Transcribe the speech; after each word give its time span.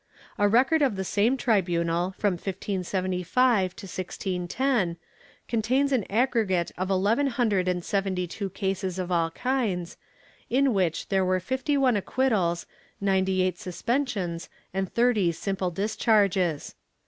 A 0.39 0.47
record 0.49 0.81
of 0.81 0.95
the 0.95 1.03
same 1.03 1.37
tribunal, 1.37 2.09
from 2.17 2.33
1575 2.33 3.75
to 3.75 3.85
1610, 3.85 4.97
con 5.47 5.61
tains 5.61 5.91
an 5.91 6.05
aggregate 6.09 6.71
of 6.75 6.89
eleven 6.89 7.27
hundred 7.27 7.67
and 7.67 7.85
seventy 7.85 8.25
two 8.25 8.49
cases 8.49 8.97
of 8.97 9.11
all 9.11 9.29
kinds, 9.29 9.97
in 10.49 10.73
which 10.73 11.09
there 11.09 11.23
were 11.23 11.39
fifty 11.39 11.77
one 11.77 11.95
acquittals, 11.95 12.65
ninety 12.99 13.43
eight 13.43 13.59
suspensions 13.59 14.49
and 14.73 14.91
thirty 14.91 15.31
simple 15.31 15.69
discharges. 15.69 16.73